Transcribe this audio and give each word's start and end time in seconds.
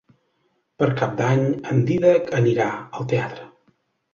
Per 0.83 0.87
Cap 1.01 1.13
d'Any 1.19 1.43
en 1.73 1.83
Dídac 1.91 2.33
anirà 2.41 2.71
al 2.81 3.07
teatre. 3.13 3.47